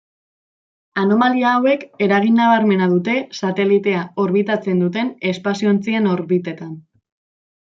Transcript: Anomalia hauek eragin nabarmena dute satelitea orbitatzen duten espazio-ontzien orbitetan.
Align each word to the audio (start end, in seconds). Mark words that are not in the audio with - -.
Anomalia 1.01 1.51
hauek 1.57 1.83
eragin 2.05 2.39
nabarmena 2.41 2.87
dute 2.93 3.15
satelitea 3.43 4.01
orbitatzen 4.25 4.83
duten 4.87 5.13
espazio-ontzien 5.35 6.11
orbitetan. 6.17 6.75